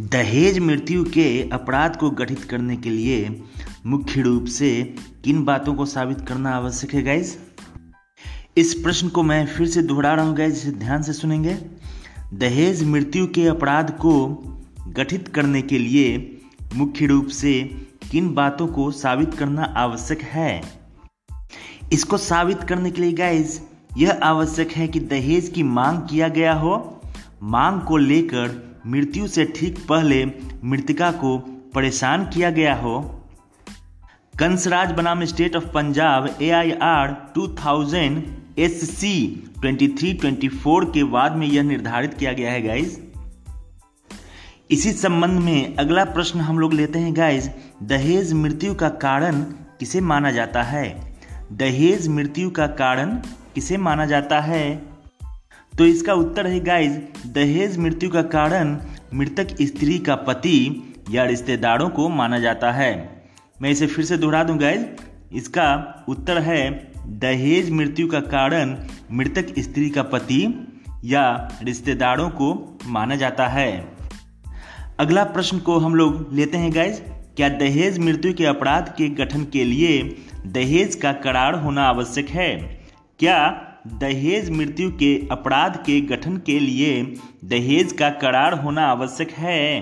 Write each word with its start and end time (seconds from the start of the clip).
दहेज 0.00 0.58
मृत्यु 0.58 1.04
के 1.04 1.50
अपराध 1.52 1.96
को 1.96 2.10
गठित 2.10 2.44
करने 2.44 2.76
के 2.76 2.90
लिए 2.90 3.42
मुख्य 3.86 4.22
रूप 4.22 4.44
से 4.44 4.94
किन 5.24 5.44
बातों 5.44 5.74
को 5.74 5.86
साबित 5.86 6.20
करना 6.20 6.50
आवश्यक 6.50 6.94
है 6.94 7.02
गाइज़ 7.02 7.36
इस 8.56 8.74
प्रश्न 8.74 9.08
को 9.08 9.22
मैं 9.22 9.46
फिर 9.46 9.66
से 9.66 9.82
दोहरा 9.82 10.14
रहा 10.14 10.24
हूँ 10.24 10.36
गाइज़ 10.36 10.56
इसे 10.56 10.70
ध्यान 10.70 11.02
से 11.02 11.12
सुनेंगे। 11.12 11.58
दहेज 12.34 12.84
मृत्यु 12.84 13.26
के 13.26 13.46
अपराध 13.46 13.90
को 13.90 14.26
गठित 14.88 15.28
करने 15.28 15.62
के 15.62 15.78
लिए 15.78 16.38
मुख्य 16.74 17.06
रूप 17.06 17.26
से 17.26 17.86
किन 18.10 18.34
बातों 18.34 18.66
को 18.66 18.90
साबित 18.90 19.34
करना 19.34 19.62
आवश्यक 19.62 20.22
है? 20.22 20.62
इसको 21.92 22.18
साबित 22.18 22.62
करने 22.62 22.90
के 22.90 23.02
लिए 23.02 23.12
गाइज़ 23.12 23.60
यह 23.98 24.20
आवश्यक 24.22 24.72
है 24.72 24.88
कि 24.88 25.00
दहेज 25.00 25.48
की 25.48 25.62
मांग 25.62 25.98
किया 25.98 26.28
गया 26.28 26.52
हो। 26.52 27.00
मांग 27.42 27.80
को 27.80 27.96
लेकर 27.96 28.67
मृत्यु 28.88 29.28
से 29.28 29.44
ठीक 29.44 29.78
पहले 29.88 30.26
मृतिका 30.64 31.10
को 31.10 31.38
परेशान 31.74 32.24
किया 32.24 32.50
गया 32.50 32.74
हो। 32.74 33.00
कंसराज 34.38 34.92
बनाम 34.92 35.24
state 35.24 35.56
of 35.56 35.64
Punjab 35.64 36.36
A 36.42 36.50
I 36.50 36.72
R 36.72 37.32
two 37.34 37.48
thousand 37.48 38.24
S 38.58 38.98
C 38.98 39.44
twenty 39.60 39.88
three 39.88 40.14
twenty 40.14 40.48
four 40.48 40.84
के 40.84 41.04
बाद 41.04 41.32
में 41.32 41.46
यह 41.46 41.62
निर्धारित 41.62 42.14
किया 42.14 42.32
गया 42.32 42.52
है 42.52 42.62
गाइज़ 42.62 43.00
इसी 44.70 44.92
संबंध 44.92 45.40
में 45.40 45.76
अगला 45.76 46.04
प्रश्न 46.04 46.40
हम 46.40 46.58
लोग 46.58 46.74
लेते 46.74 46.98
हैं 46.98 47.16
गाइज़ 47.16 47.50
दहेज 47.82 48.32
मृत्यु 48.32 48.74
का 48.74 48.88
कारण 48.88 49.42
किसे 49.78 50.00
माना 50.00 50.30
जाता 50.30 50.62
है? 50.62 51.18
दहेज 51.52 52.08
मृत्यु 52.08 52.50
का 52.50 52.66
कारण 52.66 53.16
किसे 53.54 53.76
माना 53.76 54.06
जाता 54.06 54.40
है? 54.40 54.82
तो 55.78 55.86
इसका 55.86 56.14
उत्तर 56.14 56.46
है 56.46 56.60
गाइज़ 56.60 56.92
दहेज 57.26 57.78
मृत्यु 57.78 58.10
का 58.10 58.22
कारण 58.22 58.78
मृतक 59.14 59.48
स्त्री 59.62 59.98
का 59.98 60.14
पति 60.14 60.84
या 61.10 61.24
रिश्तेदारों 61.24 61.88
को 61.88 62.08
माना 62.08 62.38
जाता 62.38 62.72
है। 62.72 63.22
मैं 63.62 63.70
इसे 63.70 63.86
फिर 63.86 64.04
से 64.04 64.16
दोहरा 64.16 64.44
दूँ 64.44 64.58
गाइज़ 64.58 64.86
इसका 65.32 66.04
उत्तर 66.08 66.38
है, 66.38 66.92
दहेज 67.06 67.70
मृत्यु 67.70 68.08
का 68.08 68.20
कारण 68.20 68.76
मृतक 69.12 69.46
स्त्री 69.58 69.90
का 69.90 70.02
पति 70.02 70.68
या 71.04 71.52
रिश्तेदारों 71.62 72.30
को 72.30 72.78
माना 72.86 73.16
जाता 73.16 73.46
है। 73.46 73.96
अगला 75.00 75.24
प्रश्न 75.24 75.58
को 75.58 75.78
हम 75.78 75.94
लोग 75.94 76.28
लेते 76.32 76.58
हैं 76.58 76.74
गाइज़ 76.74 77.00
क्या 77.36 77.48
दहेज 77.48 77.98
मृत्यु 77.98 78.34
के 78.34 78.46
अपराध 78.46 78.94
के 78.98 79.08
गठन 79.08 79.44
के 79.44 79.64
लिए 79.64 80.16
दहेज 80.46 80.94
का 80.94 81.12
करार 81.12 81.54
होना 81.54 81.82
आवश्यक 81.82 82.28
है? 82.28 82.80
क्या 83.18 83.64
दहेज 83.94 84.50
मृत्यु 84.50 84.90
के 84.92 85.28
अपराध 85.32 85.76
के 85.86 86.00
गठन 86.00 86.36
के 86.36 86.58
लिए 86.60 87.02
दहेज 87.44 87.92
का 87.92 88.10
करार 88.10 88.54
होना 88.54 88.86
आवश्यक 88.86 89.30
है। 89.30 89.80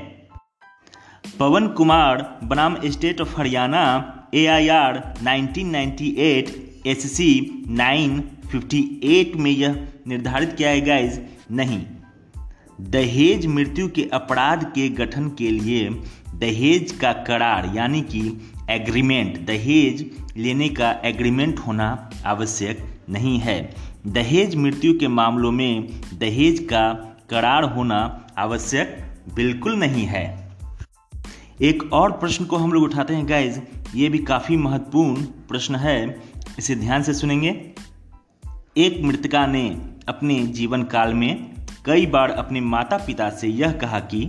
पवन 1.38 1.66
कुमार, 1.68 2.38
बनाम 2.44 2.76
state 2.86 3.20
of 3.20 3.36
Haryana 3.38 3.82
A 4.34 4.46
I 4.46 4.68
R 4.68 5.02
nineteen 5.22 5.70
ninety 5.70 6.14
eight 6.18 6.54
S 6.86 7.12
C 7.12 7.28
nine 7.68 8.20
fifty 8.50 8.82
eight 9.04 9.36
में 9.36 9.50
यह 9.50 9.86
निर्धारित 10.06 10.52
किया 10.52 10.70
है 10.70 10.80
गाइज़ 10.80 11.20
नहीं। 11.52 11.80
दहेज 12.90 13.46
मृत्यु 13.46 13.88
के 13.88 14.08
अपराध 14.12 14.64
के 14.74 14.88
गठन 14.88 15.28
के 15.28 15.50
लिए 15.50 15.88
दहेज 16.34 16.92
का 16.92 17.12
करार, 17.12 17.72
यानी 17.76 18.02
कि 18.02 18.20
एग्रीमेंट 18.70 19.46
दहेज 19.46 20.10
लेने 20.36 20.68
का 20.68 20.90
एग्रीमेंट 21.04 21.58
होना 21.58 21.88
आवश्यक 22.26 22.84
नहीं 23.10 23.38
है। 23.38 23.74
दहेज 24.06 24.56
मृत्यु 24.56 24.98
के 24.98 25.08
मामलों 25.08 25.52
में 25.52 26.00
दहेज 26.18 26.58
का 26.58 27.16
करार 27.30 27.62
होना 27.62 28.26
आवश्यक 28.38 29.16
बिल्कुल 29.34 29.74
नहीं 29.74 30.04
है। 30.04 30.52
एक 31.62 31.92
और 31.92 32.12
प्रश्न 32.12 32.44
को 32.44 32.56
हम 32.56 32.72
लोग 32.72 32.82
उठाते 32.82 33.14
हैं 33.14 33.28
गाइज़ 33.28 33.60
ये 33.94 34.08
भी 34.08 34.18
काफ़ी 34.18 34.56
महत्वपूर्ण 34.56 35.22
प्रश्न 35.22 35.74
है। 35.74 36.22
इसे 36.58 36.76
ध्यान 36.76 37.02
से 37.02 37.14
सुनेंगे। 37.14 37.70
एक 38.76 39.00
मृतका 39.02 39.46
ने 39.46 39.88
अपने 40.08 40.46
जीवन 40.46 40.82
काल 40.82 41.14
में 41.14 41.52
कई 41.84 42.06
बार 42.06 42.30
अपने 42.30 42.60
माता 42.60 42.96
पिता 42.96 43.30
से 43.30 43.48
यह 43.48 43.72
कहा 43.72 44.00
कि, 44.00 44.28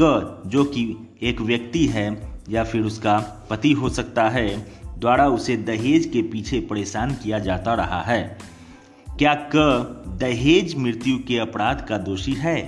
क, 0.00 0.42
जो 0.46 0.64
कि 0.64 1.08
एक 1.22 1.40
व्यक्ति 1.40 1.86
है 1.86 2.40
या 2.50 2.64
फिर 2.64 2.80
उसका 2.80 3.46
पति 3.50 3.72
हो 3.72 3.88
सकता 3.88 4.28
है 4.28 4.72
द्वारा 4.98 5.26
उसे 5.28 5.56
दहेज 5.56 6.06
के 6.06 6.22
पीछे 6.22 6.60
परेशान 6.60 7.14
किया 7.14 7.38
जाता 7.38 7.74
रहा 7.74 8.02
है। 8.02 8.22
क्या 9.08 9.34
क 9.54 10.16
दहेज 10.20 10.74
मृत्यु 10.78 11.16
के 11.18 11.38
अपराध 11.38 11.84
का 11.88 11.98
दोषी 11.98 12.32
है? 12.32 12.60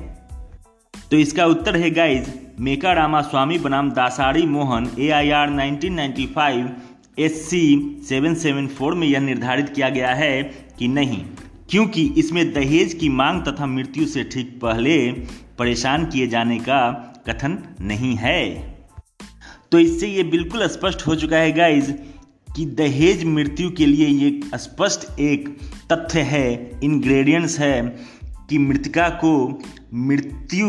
तो 1.11 1.17
इसका 1.17 1.47
उत्तर 1.47 1.77
है 1.77 1.91
गाइज़ 1.91 2.31
मेका 2.61 2.93
रामा 2.93 3.21
स्वामी 3.21 3.59
बनाम 3.59 3.91
Dasari 3.91 4.47
Mohan 4.47 4.91
A 4.99 5.09
I 5.11 5.31
R 5.31 5.51
nineteen 5.51 5.99
S 7.19 7.51
C 7.51 7.65
seven 8.09 8.35
seven 8.35 8.67
four 8.69 8.95
में 8.95 9.07
यह 9.07 9.21
निर्धारित 9.21 9.69
किया 9.69 9.89
गया 9.89 10.15
है 10.15 10.43
कि 10.79 10.89
नहीं, 10.89 11.25
क्योंकि 11.71 12.05
इसमें 12.19 12.53
दहेज 12.53 12.95
की 12.95 13.09
मांग 13.09 13.43
तथा 13.43 13.67
मृत्यु 13.67 14.07
से 14.07 14.25
ठीक 14.25 14.59
पहले 14.61 15.11
परेशान 15.59 16.05
किए 16.07 16.27
जाने 16.27 16.59
का 16.59 16.91
कथन 17.29 17.59
नहीं 17.81 18.15
है। 18.17 18.76
तो 19.73 19.79
इससे 19.79 20.09
ये 20.09 20.23
बिल्कुल 20.23 20.67
स्पष्ट 20.69 21.07
हो 21.07 21.15
चुका 21.15 21.37
है 21.37 21.53
गाइज़ 21.53 21.91
कि 22.57 22.65
दहेज 22.67 23.25
मृत्यु 23.25 23.71
के 23.71 23.87
लिए 23.87 24.07
ये 24.07 24.41
स्पष्ट 24.55 25.19
एक 25.21 25.49
तथ्य 25.93 26.21
है 26.21 26.81
इंग्रेडिएंट्स 26.85 27.59
है, 27.59 27.83
कि 28.51 28.59
मृतिका 28.59 29.09
को 29.09 29.63
मृत्यु 29.95 30.69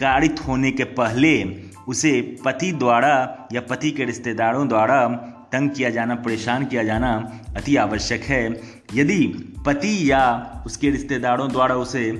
कारित 0.00 0.40
होने 0.48 0.70
के 0.70 0.84
पहले 0.84 1.32
उसे 1.88 2.20
पति 2.44 2.72
द्वारा 2.72 3.48
या 3.52 3.60
पति 3.60 3.90
के 3.90 4.04
रिश्तेदारों 4.04 4.68
द्वारा 4.68 5.06
तंग 5.52 5.70
किया 5.70 5.90
जाना, 5.90 6.14
परेशान 6.14 6.64
किया 6.64 6.82
जाना 6.82 7.12
अति 7.56 7.76
आवश्यक 7.76 8.22
है। 8.22 8.44
यदि 8.94 9.26
पति 9.66 10.10
या 10.10 10.62
उसके 10.66 10.90
रिश्तेदारों 10.90 11.48
द्वारा 11.52 11.76
उसे 11.76 12.10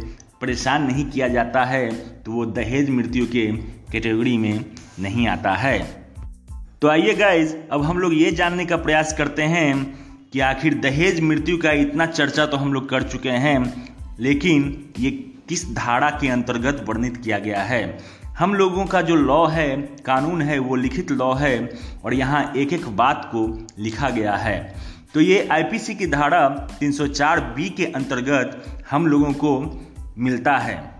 परेशान 0.40 0.82
नहीं 0.82 1.04
किया 1.04 1.28
जाता 1.28 1.64
है 1.64 1.90
तो 2.22 2.32
वो 2.32 2.46
दहेज 2.46 2.90
मृत्यु 2.90 3.26
के 3.26 3.46
कैटेगरी 3.92 4.36
में 4.38 4.64
नहीं 5.00 5.26
आता 5.28 5.54
है। 5.54 5.97
तो 6.82 6.88
आइए 6.88 7.14
गाइज़ 7.14 7.54
अब 7.72 7.82
हम 7.82 7.98
लोग 7.98 8.14
ये 8.14 8.30
जानने 8.30 8.66
का 8.66 8.76
प्रयास 8.76 9.14
करते 9.18 9.42
हैं 9.42 9.98
कि 10.32 10.40
आखिर 10.40 10.74
दहेज 10.74 11.20
मृत्यु 11.20 11.58
का 11.58 11.72
इतना 11.72 12.06
चर्चा 12.06 12.46
तो 12.46 12.56
हम 12.56 12.72
लोग 12.72 12.88
कर 12.88 13.02
चुके 13.02 13.28
हैं, 13.28 13.88
लेकिन 14.20 14.90
ये 14.98 15.10
किस 15.48 15.74
धारा 15.74 16.10
के 16.10 16.28
अंतर्गत 16.28 16.84
वर्णित 16.88 17.16
किया 17.16 17.38
गया 17.38 17.62
है? 17.62 17.98
हम 18.38 18.54
लोगों 18.54 18.86
का 18.86 19.02
जो 19.02 19.16
लॉ 19.16 19.46
है, 19.46 19.76
कानून 19.76 20.42
है, 20.42 20.58
वो 20.58 20.76
लिखित 20.76 21.10
लॉ 21.10 21.34
है, 21.34 21.70
और 22.04 22.14
यहाँ 22.14 22.52
एक 22.56 22.72
एक 22.72 22.88
बात 22.88 23.28
को 23.34 23.66
लिखा 23.78 24.10
गया 24.10 24.36
है। 24.36 24.74
तो 25.14 25.20
ये 25.20 25.48
आईपीसी 25.52 25.94
की 25.94 26.06
धारा 26.06 26.48
304 26.80 27.40
बी 27.40 27.70
के 27.70 27.84
अंतर्गत 27.84 28.64
हम 28.90 29.06
लोगों 29.06 29.32
को 29.32 29.80
मिलता 30.18 30.56
है। 30.58 30.97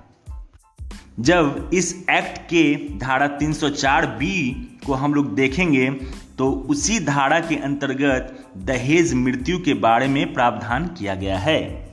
जब 1.21 1.71
इस 1.75 2.06
एक्ट 2.11 2.39
के 2.39 2.75
धारा 2.99 3.39
304 3.39 4.06
बी 4.06 4.51
को 4.87 4.95
हम 4.95 5.15
लोग 5.15 5.34
देखेंगे 5.34 5.91
तो 6.39 6.51
उसी 6.51 6.99
धारा 7.01 7.41
के 7.41 7.56
अंतर्गत 7.56 8.45
दहेज 8.56 9.15
मृत्यु 9.15 9.59
के 9.59 9.75
बारे 9.75 10.09
में 10.09 10.33
प्रावधान 10.34 10.87
किया 10.89 11.15
गया 11.15 11.39
है। 11.39 11.88